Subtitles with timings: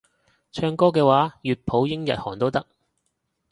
[0.51, 2.65] 唱歌嘅話粵普英日韓都得